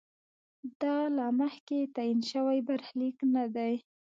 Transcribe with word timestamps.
دا 0.81 0.97
له 1.17 1.25
مخکې 1.39 1.79
تعین 1.95 2.19
شوی 2.31 2.59
برخلیک 2.69 3.17
نه 3.35 3.45
دی. 3.55 3.73